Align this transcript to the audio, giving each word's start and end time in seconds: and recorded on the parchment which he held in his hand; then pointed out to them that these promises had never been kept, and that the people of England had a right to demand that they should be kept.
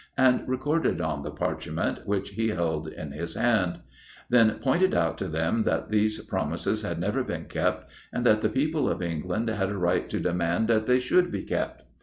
and 0.17 0.41
recorded 0.49 0.99
on 0.99 1.21
the 1.21 1.29
parchment 1.29 1.99
which 2.07 2.31
he 2.31 2.47
held 2.47 2.87
in 2.87 3.11
his 3.11 3.35
hand; 3.35 3.81
then 4.31 4.49
pointed 4.55 4.95
out 4.95 5.15
to 5.15 5.27
them 5.27 5.61
that 5.61 5.89
these 5.91 6.19
promises 6.23 6.81
had 6.81 6.97
never 6.99 7.23
been 7.23 7.45
kept, 7.45 7.87
and 8.11 8.25
that 8.25 8.41
the 8.41 8.49
people 8.49 8.89
of 8.89 9.03
England 9.03 9.47
had 9.47 9.69
a 9.69 9.77
right 9.77 10.09
to 10.09 10.19
demand 10.19 10.67
that 10.67 10.87
they 10.87 10.97
should 10.97 11.31
be 11.31 11.43
kept. 11.43 11.83